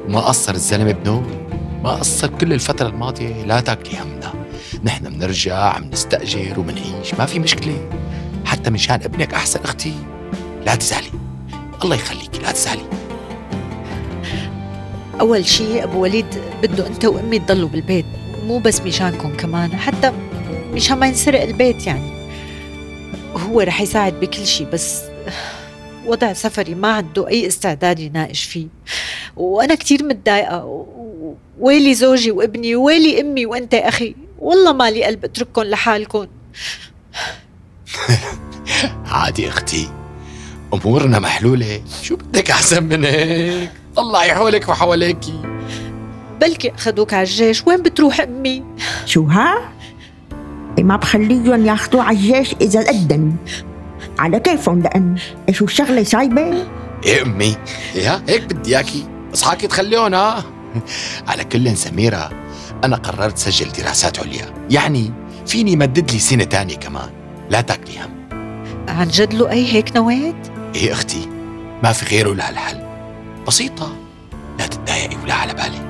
وما 0.07 0.21
قصر 0.21 0.55
الزلمة 0.55 0.93
بنو 0.93 1.23
ما 1.85 1.91
قصر 1.91 2.29
كل 2.29 2.53
الفترة 2.53 2.89
الماضية 2.89 3.45
لا 3.45 3.61
تاكلي 3.61 3.99
همنا. 4.01 4.33
نحن 4.85 5.11
بنرجع 5.11 5.57
عم 5.57 5.85
نستأجر 5.93 6.61
وبنعيش 6.61 7.15
ما 7.19 7.27
في 7.27 7.39
مشكلة. 7.39 7.89
حتى 8.45 8.71
مشان 8.71 8.95
ابنك 8.95 9.35
أحسن 9.35 9.61
أختي. 9.65 9.95
لا 10.67 10.75
تزعلي. 10.75 11.11
الله 11.85 11.97
يخليكي 11.97 12.43
لا 12.43 12.53
تزعلي. 12.53 12.83
أول 15.21 15.47
شيء 15.47 15.85
أبو 15.85 16.03
وليد 16.03 16.27
بده 16.63 16.87
أنت 16.87 17.05
وأمي 17.05 17.39
تضلوا 17.39 17.69
بالبيت. 17.69 18.07
مو 18.47 18.59
بس 18.59 18.81
مشانكم 18.81 19.37
كمان 19.37 19.77
حتى 19.77 20.13
مشان 20.73 20.99
ما 20.99 21.07
ينسرق 21.07 21.43
البيت 21.43 21.87
يعني. 21.87 22.16
هو 23.57 23.61
رح 23.61 23.81
يساعد 23.81 24.21
بكل 24.21 24.47
شيء 24.47 24.67
بس 24.67 25.03
وضع 26.07 26.33
سفري 26.33 26.75
ما 26.75 26.89
عنده 26.89 27.29
أي 27.29 27.47
استعداد 27.47 27.99
يناقش 27.99 28.45
فيه. 28.45 28.67
وأنا 29.37 29.75
كتير 29.75 30.05
متضايقة 30.05 30.87
ويلي 31.61 31.95
زوجي 31.95 32.31
وابني 32.31 32.77
ويلي 32.77 33.21
أمي 33.21 33.47
وأنت 33.47 33.75
أخي. 33.75 34.15
والله 34.39 34.73
مالي 34.73 35.05
قلب 35.05 35.25
اترككم 35.25 35.63
لحالكم 35.63 36.27
عادي 39.13 39.49
أختي 39.49 39.89
أمورنا 40.75 41.19
محلولة. 41.19 41.83
شو 42.03 42.17
بدك 42.17 42.51
أحسن 42.51 42.83
من 42.83 43.05
هيك 43.05 43.71
الله 43.99 44.25
يحولك 44.25 44.69
وحواليكي. 44.69 45.43
بلكي 46.41 46.71
أخذوك 46.71 47.15
على 47.15 47.23
الجيش. 47.23 47.67
وين 47.67 47.83
بتروح 47.83 48.21
أمي؟ 48.21 48.65
شو 49.07 49.23
ها؟ 49.25 49.76
إيه 50.79 50.85
ما 50.85 50.97
بخليهم 50.97 51.67
ياخذوه 51.67 52.03
على 52.03 52.17
الجيش 52.17 52.55
إذا 52.61 52.89
قدموا 52.89 53.33
على 54.19 54.41
كيفهم؟ 54.41 54.83
لأن 54.83 55.17
شو 55.51 55.65
الشغلة 55.65 56.03
سايبة؟ 56.03 56.67
إيه 57.05 57.23
أمي. 57.23 57.57
يا 57.95 58.23
هيك 58.29 58.43
بدي 58.55 58.77
إياكي. 58.77 59.05
اصحاكي 59.35 59.67
تخليهم 59.67 60.15
ها؟ 60.15 60.45
على 61.29 61.45
كل 61.45 61.77
سميرة 61.77 62.31
أنا 62.85 62.97
قررت 62.97 63.39
سجل 63.39 63.73
دراسات 63.73 64.19
عليا. 64.19 64.55
يعني 64.71 65.13
فيني 65.47 65.77
مدد 65.77 66.11
لي 66.11 66.19
سنة 66.19 66.45
تانية 66.45 66.77
كمان. 66.77 67.11
لا 67.51 67.61
تاكلي 67.61 67.99
هم. 67.99 68.29
عن 68.89 69.09
جد 69.09 69.35
لؤي 69.35 69.73
هيك 69.73 69.97
نويت؟ 69.97 70.37
إيه 70.75 70.93
أختي. 70.93 71.29
ما 71.83 71.93
في 71.93 72.17
غيره 72.17 72.35
لهالحل 72.35 72.87
بسيطة. 73.47 73.97
لا 74.59 74.67
تتضايقي 74.67 75.17
ولا 75.25 75.35
على 75.35 75.55
بالك. 75.55 75.87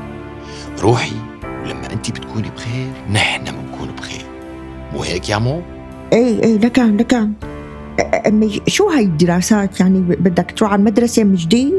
روحي 0.80 1.12
ولما 1.42 1.92
انت 1.92 2.10
بتكوني 2.10 2.50
بخير 2.50 2.92
نحن 3.10 3.44
بخير 3.44 3.65
مو 4.96 5.02
هيك 5.02 5.28
يا 5.28 5.38
مو؟ 5.38 5.62
إيه 6.12 6.42
إيه 6.42 6.58
لكان 6.58 6.96
لكان. 6.96 7.32
أمي 8.26 8.60
شو 8.66 8.88
هاي 8.88 9.04
الدراسات؟ 9.04 9.80
يعني 9.80 10.00
بدك 10.00 10.54
تروح 10.56 10.72
على 10.72 10.78
المدرسة 10.78 11.24
من 11.24 11.34
جديد؟ 11.34 11.72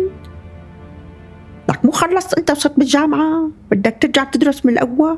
لك 1.69 1.85
مو 1.85 1.91
خلصت 1.91 2.37
أنت 2.37 2.51
وصرت 2.51 2.79
بالجامعة 2.79 3.49
بدك 3.71 3.97
ترجع 4.01 4.23
تدرس 4.23 4.65
من 4.65 4.73
الأول؟ 4.73 5.17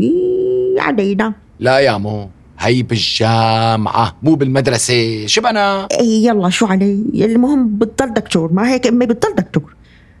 إيه 0.00 0.80
علينا. 0.80 1.34
لا 1.60 1.78
يا 1.78 1.98
مو 1.98 2.28
هي 2.58 2.82
بالجامعة 2.82 4.16
مو 4.22 4.34
بالمدرسة. 4.34 5.26
شبنا 5.26 5.88
إيه 5.90 6.26
يلا 6.26 6.48
شو 6.48 6.66
علي؟ 6.66 7.04
المهم 7.14 7.78
بتضل 7.78 8.14
دكتور. 8.14 8.52
ما 8.52 8.70
هيك 8.70 8.86
أمي 8.86 9.06
بتضل 9.06 9.34
دكتور. 9.34 9.74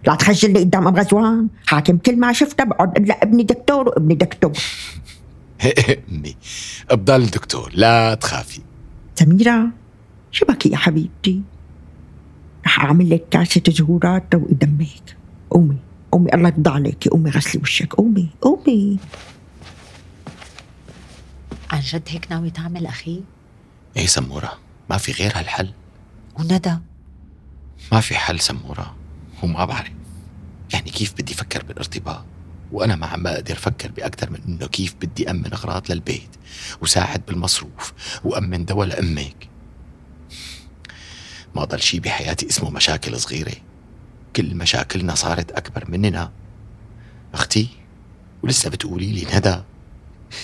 لا 0.06 0.14
تخجلني 0.14 0.58
قدام 0.58 0.88
أم 0.88 0.96
غزوان. 0.96 1.48
حاكم 1.66 1.98
كل 1.98 2.16
ما 2.16 2.32
شفته 2.32 2.64
بقعد 2.64 2.96
إلا 2.96 3.22
ابني 3.22 3.42
دكتور 3.42 3.88
وابني 3.88 4.14
دكتور. 4.14 4.52
امي 5.64 6.36
بضل 6.90 7.26
دكتور 7.26 7.70
لا 7.74 8.14
تخافي. 8.14 8.60
سميرة 9.14 9.68
شو 10.30 10.46
بكي 10.46 10.68
يا 10.68 10.76
حبيبتي؟ 10.76 11.42
رح 12.66 12.80
أعمل 12.80 13.10
لك 13.10 13.28
كاسة 13.30 13.62
زهورات 13.68 14.34
روقي 14.34 14.54
دمك. 14.54 15.16
قومي 15.50 15.76
قومي 16.12 16.34
الله 16.34 16.48
يرضى 16.48 16.70
عليكي. 16.70 17.08
قومي 17.08 17.30
غسلي 17.30 17.62
وشك. 17.62 17.94
قومي 17.94 18.28
قومي. 18.40 18.98
عن 21.70 21.80
جد 21.80 22.02
هيك 22.08 22.26
ناوي 22.30 22.50
تعمل 22.50 22.86
أخي؟ 22.86 23.22
إيه 23.96 24.06
سمورة 24.06 24.58
ما 24.90 24.96
في 24.96 25.12
غير 25.12 25.32
هالحل. 25.34 25.72
وندى؟ 26.38 26.78
ما 27.92 28.00
في 28.00 28.14
حل 28.14 28.40
سمورة 28.40 28.96
وما 29.42 29.64
بعرف. 29.64 29.92
يعني 30.72 30.90
كيف 30.90 31.12
بدي 31.12 31.32
أفكر 31.32 31.64
بالارتباط؟ 31.64 32.24
وأنا 32.72 32.96
ما 32.96 33.06
عم 33.06 33.22
بقدر 33.22 33.54
أفكر 33.54 33.90
بأكثر 33.90 34.30
من 34.30 34.40
إنه 34.48 34.66
كيف 34.66 34.94
بدي 34.94 35.30
أمن 35.30 35.52
أغراض 35.52 35.92
للبيت 35.92 36.30
وساعد 36.82 37.26
بالمصروف 37.26 37.92
وأمن 38.24 38.64
دواء 38.64 38.86
لأمك. 38.86 39.48
ما 41.54 41.64
ضل 41.64 41.80
شي 41.80 42.00
بحياتي 42.00 42.48
اسمه 42.48 42.70
مشاكل 42.70 43.20
صغيرة. 43.20 43.56
كل 44.36 44.54
مشاكلنا 44.54 45.14
صارت 45.14 45.50
أكبر 45.52 45.90
مننا. 45.90 46.32
أختي 47.34 47.68
ولسه 48.42 48.70
بتقولي 48.70 49.12
لي 49.12 49.26
ندى. 49.36 49.62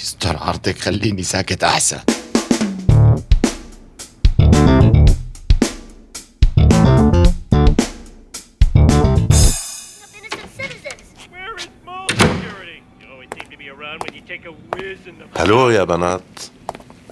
استر 0.02 0.36
عرضك 0.36 0.78
خليني 0.78 1.22
ساكت 1.22 1.64
أحسن. 1.64 2.00
هلو 15.36 15.70
يا 15.70 15.84
بنات. 15.84 16.22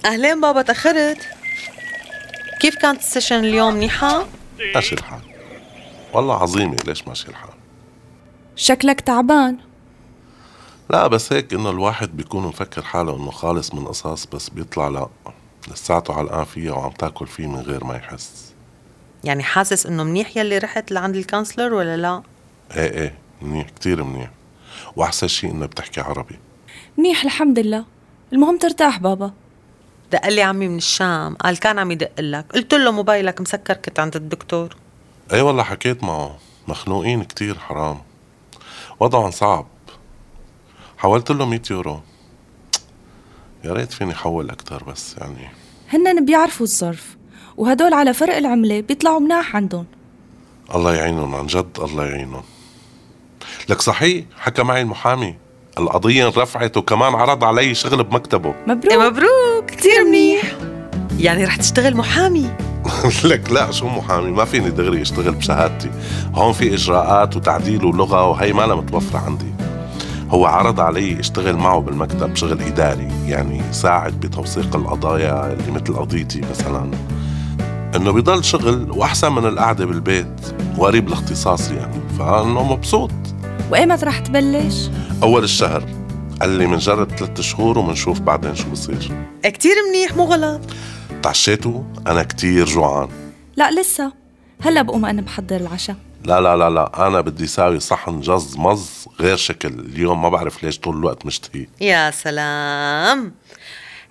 أهلين 0.05 0.41
بابا 0.41 0.61
تأخرت؟ 0.61 1.27
كيف 2.59 2.75
كانت 2.75 2.99
ال 2.99 3.04
session 3.04 3.39
اليوم؟ 3.39 3.73
منيحه 3.73 4.25
ماشي 4.75 4.95
الحال. 4.95 5.19
والله 6.13 6.41
عظيمة. 6.41 6.77
ليش 6.87 7.07
ماشي 7.07 7.27
الحال؟ 7.27 7.49
شكلك 8.55 9.01
تعبان. 9.01 9.57
لا 10.89 11.07
بس 11.07 11.33
هيك 11.33 11.53
إنه 11.53 11.69
الواحد 11.69 12.17
بيكون 12.17 12.43
مفكر 12.43 12.81
حاله 12.81 13.15
إنه 13.15 13.31
خالص 13.31 13.73
من 13.73 13.85
قصص 13.87 14.25
بس 14.25 14.49
بيطلع 14.49 14.87
لا. 14.87 15.07
لساته 15.71 16.13
علقان 16.13 16.45
فيها 16.45 16.73
وعم 16.73 16.91
تاكل 16.91 17.27
فيه 17.27 17.47
من 17.47 17.59
غير 17.59 17.83
ما 17.83 17.95
يحس. 17.95 18.53
يعني 19.23 19.43
حاسس 19.43 19.85
إنه 19.85 20.03
منيح 20.03 20.37
يلي 20.37 20.57
رحت 20.57 20.91
لعند 20.91 21.15
ال 21.15 21.21
counselor 21.21 21.73
ولا 21.73 21.97
لا؟ 21.97 22.23
إيه 22.75 23.01
إيه. 23.01 23.15
منيح. 23.41 23.69
كتير 23.69 24.03
منيح. 24.03 24.29
وأحسن 24.95 25.27
شيء 25.27 25.51
إنه 25.51 25.65
بتحكي 25.65 26.01
عربي. 26.01 26.39
منيح 26.97 27.23
الحمد 27.23 27.59
لله. 27.59 27.85
المهم 28.33 28.57
ترتاح 28.57 28.99
بابا. 28.99 29.31
دق 30.11 30.27
لي 30.27 30.41
عمي 30.41 30.67
من 30.67 30.77
الشام. 30.77 31.35
قال 31.35 31.59
كان 31.59 31.79
عم 31.79 31.91
يدق 31.91 32.21
لك. 32.21 32.45
قلت 32.53 32.73
له 32.73 32.91
موبايلك 32.91 33.41
مسكر 33.41 33.73
كنت 33.73 33.99
عند 33.99 34.15
الدكتور. 34.15 34.75
إيه 35.33 35.41
والله 35.41 35.63
حكيت 35.63 36.03
معه. 36.03 36.37
مخنوقين 36.67 37.23
كتير 37.23 37.59
حرام. 37.59 38.01
وضعهم 38.99 39.31
صعب. 39.31 39.67
حولت 40.97 41.31
له 41.31 41.45
100 41.45 41.61
يورو. 41.71 41.99
يا 43.63 43.73
ريت 43.73 43.93
فيني 43.93 44.13
حول 44.13 44.49
أكثر 44.49 44.83
بس 44.83 45.15
يعني. 45.17 45.49
هنن 45.89 46.25
بيعرفوا 46.25 46.65
الظرف 46.65 47.17
وهدول 47.57 47.93
على 47.93 48.13
فرق 48.13 48.35
العملة 48.35 48.81
بيطلعوا 48.81 49.19
مناح 49.19 49.55
عندهم. 49.55 49.85
الله 50.75 50.95
يعينهم 50.95 51.35
عن 51.35 51.45
جد 51.45 51.79
الله 51.79 52.05
يعينهم. 52.05 52.43
لك 53.69 53.81
صحيح 53.81 54.25
حكى 54.37 54.63
معي 54.63 54.81
المحامي. 54.81 55.35
القضية 55.79 56.23
انرفعت 56.23 56.77
وكمان 56.77 57.13
عرض 57.15 57.43
علي 57.43 57.73
شغل 57.75 58.03
بمكتبه. 58.03 58.53
مبروك. 58.67 58.91
إيه 58.91 58.97
مبروك. 58.97 59.65
كتير 59.67 60.03
منيح. 60.07 60.41
يعني 61.19 61.45
رح 61.45 61.55
تشتغل 61.55 61.97
محامي. 61.97 62.49
لك 63.23 63.51
لا 63.51 63.71
شو 63.71 63.87
محامي؟ 63.87 64.31
ما 64.31 64.45
فيني 64.45 64.69
دغري 64.69 65.01
اشتغل 65.01 65.31
بشهادتي. 65.31 65.89
هون 66.35 66.53
في 66.53 66.73
إجراءات 66.73 67.35
وتعديل 67.35 67.85
ولغة 67.85 68.29
وهي 68.29 68.53
ما 68.53 68.75
متوفرة 68.75 69.19
عندي. 69.19 69.53
هو 70.29 70.45
عرض 70.45 70.79
علي 70.79 71.19
اشتغل 71.19 71.55
معه 71.55 71.79
بالمكتب 71.79 72.35
شغل 72.35 72.61
إداري 72.61 73.11
يعني 73.27 73.61
ساعد 73.71 74.19
بتوثيق 74.19 74.75
القضايا 74.75 75.53
اللي 75.53 75.71
مثل 75.71 75.95
قضيتي 75.95 76.41
مثلا. 76.51 76.91
إنه 77.95 78.11
بضل 78.11 78.43
شغل 78.43 78.91
وأحسن 78.91 79.31
من 79.31 79.45
القعدة 79.45 79.85
بالبيت 79.85 80.55
وقريب 80.77 81.09
لاختصاصي 81.09 81.75
يعني. 81.75 82.01
فإنه 82.19 82.63
مبسوط. 82.63 83.11
وإيمت 83.71 84.03
رح 84.03 84.19
تبلش؟ 84.19 84.89
أول 85.23 85.43
الشهر 85.43 85.83
قال 86.41 86.49
لي 86.49 86.67
منجرب 86.67 87.11
ثلاث 87.11 87.41
شهور 87.41 87.77
ومنشوف 87.79 88.19
بعدين 88.19 88.55
شو 88.55 88.69
بصير. 88.69 89.27
كتير 89.43 89.75
منيح 89.89 90.15
مو 90.15 90.23
غلط. 90.23 90.61
تعشيتوا 91.23 91.83
أنا 92.07 92.23
كتير 92.23 92.65
جوعان. 92.65 93.09
لا 93.55 93.71
لسه. 93.71 94.13
هلا 94.61 94.81
بقوم 94.81 95.05
أنا 95.05 95.21
بحضر 95.21 95.55
العشاء. 95.55 95.95
لا 96.25 96.41
لا 96.41 96.57
لا 96.57 96.69
لا 96.69 97.07
أنا 97.07 97.21
بدي 97.21 97.47
ساوي 97.47 97.79
صحن 97.79 98.21
جز 98.21 98.57
مز 98.57 99.05
غير 99.19 99.37
شكل. 99.37 99.67
اليوم 99.67 100.21
ما 100.21 100.29
بعرف 100.29 100.63
ليش 100.63 100.79
طول 100.79 100.97
الوقت 100.97 101.25
مشتهي 101.25 101.67
يا 101.81 102.11
سلام. 102.11 103.33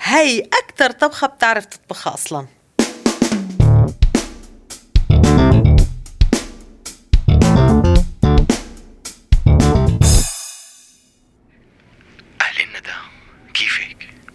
هي 0.01 0.49
أكتر 0.65 0.91
طبخة 0.91 1.27
بتعرف 1.27 1.65
تطبخها 1.65 2.15
أصلا؟ 2.15 2.47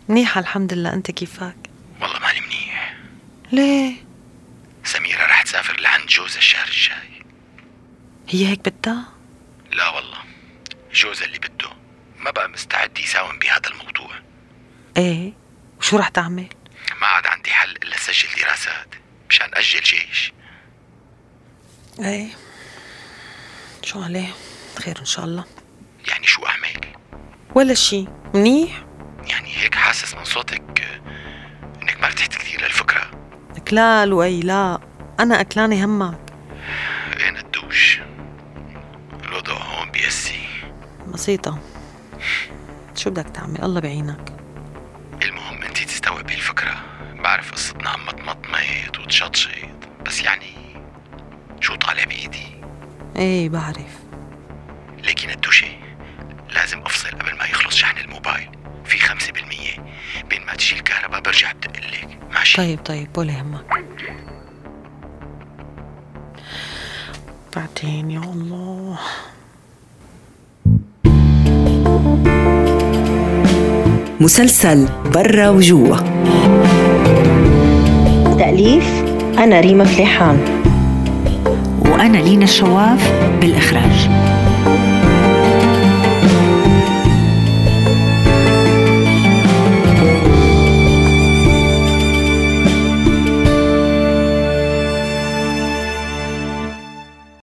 منيحة 0.09 0.39
الحمد 0.41 0.73
لله 0.73 0.93
أنت 0.93 1.11
كيفك؟ 1.11 1.55
والله 2.01 2.19
مالي 2.19 2.41
منيح 2.41 2.95
ليه؟ 3.51 3.93
سميرة 4.83 5.25
رح 5.25 5.41
تسافر 5.43 5.79
لعند 5.79 6.05
جوزها 6.07 6.37
الشهر 6.37 6.67
الجاي 6.67 7.23
هي 8.29 8.47
هيك 8.47 8.69
بدها؟ 8.69 9.03
لا 9.71 9.89
والله 9.89 10.17
جوزها 10.93 11.25
اللي 11.25 11.39
بده 11.39 11.69
ما 12.19 12.31
بقى 12.31 12.49
مستعد 12.49 12.99
يساوم 12.99 13.39
بهذا 13.39 13.69
الموضوع 13.69 14.11
إيه 14.97 15.33
وشو 15.79 15.97
رح 15.97 16.09
تعمل؟ 16.09 16.47
ما 17.01 17.07
عاد 17.07 17.27
عندي 17.27 17.49
حل 17.51 17.71
إلا 17.71 17.97
سجل 17.97 18.27
دراسات 18.41 18.87
مشان 19.29 19.47
أجل 19.53 19.81
جيش 19.81 20.33
إيه 21.99 22.27
شو 23.83 24.03
عليه؟ 24.03 24.27
خير 24.79 24.99
إن 24.99 25.05
شاء 25.05 25.25
الله 25.25 25.45
يعني 26.07 26.27
شو 26.27 26.45
أعمل؟ 26.45 26.81
ولا 27.55 27.73
شي 27.73 28.05
منيح؟ 28.33 28.83
يعني 29.29 29.57
هيك 29.57 29.75
حاسس 29.75 30.15
من 30.15 30.23
صوتك 30.23 30.87
إنك 31.81 31.99
ما 32.01 32.05
ارتحت 32.05 32.35
كثير 32.35 32.61
للفكرة. 32.61 33.11
لك 33.57 33.73
لا 33.73 34.05
لؤي 34.05 34.39
لا 34.39 34.79
أنا 35.19 35.41
أكلاني 35.41 35.85
همك. 35.85 36.19
إيه 37.19 37.29
ندوش 37.29 37.99
الوضع 39.23 39.53
هون 39.53 39.91
بيأسي 39.91 40.39
بسيطة. 41.07 41.59
شو 42.95 43.09
بدك 43.09 43.29
تعمل؟ 43.29 43.61
الله 43.63 43.79
بعينك. 43.79 44.33
المهم 45.23 45.63
أنت 45.63 45.77
تستوعبي 45.77 46.33
الفكرة. 46.33 46.75
بعرف 47.23 47.51
قصتنا 47.51 47.89
عم 47.89 48.05
مطمطمت 48.05 48.99
وتشطشط 48.99 49.49
بس 50.05 50.21
يعني 50.21 50.53
شو 51.59 51.75
طالع 51.75 52.03
بإيدي؟ 52.03 52.61
إيه 53.15 53.49
بعرف. 53.49 53.99
ليكي 54.97 55.27
ندوشة 55.27 55.79
لازم 56.49 56.79
أفصل 56.79 57.09
قبل 57.09 57.37
ما 57.37 57.45
يخلص 57.45 57.75
شحن 57.75 57.97
الموبايل. 57.97 58.48
في 59.09 59.15
خمسة 59.15 59.33
بالمية. 59.33 59.91
بين 60.29 60.45
ما 60.45 60.55
تجي 60.55 60.75
الكهرباء 60.75 61.21
برجع 61.21 61.51
بدقلك 61.51 62.19
ماشي؟ 62.31 62.57
طيب 62.57 62.79
طيب 62.85 63.07
ولا 63.17 63.33
يهمك 63.33 63.83
بعدين 67.55 68.11
يا 68.11 68.19
الله. 68.19 68.99
مسلسل 74.19 74.89
برا 75.05 75.49
وجوا. 75.49 75.97
تأليف 78.39 79.03
أنا 79.37 79.59
ريما 79.59 79.85
فليحان. 79.85 80.61
وأنا 81.79 82.17
لينا 82.17 82.43
الشواف 82.43 83.11
بالإخراج. 83.41 84.28